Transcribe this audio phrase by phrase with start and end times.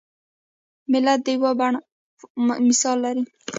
[0.91, 1.71] ملت د یوه بڼ
[2.67, 3.23] مثال لري.